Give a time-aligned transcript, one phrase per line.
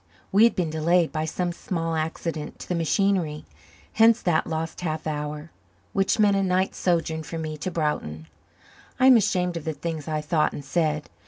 [0.31, 3.45] We had been delayed by some small accident to the machinery;
[3.93, 5.51] hence that lost half hour,
[5.93, 8.25] which meant a night's sojourn for me in Broughton.
[8.99, 11.07] I am ashamed of the things I thought and said.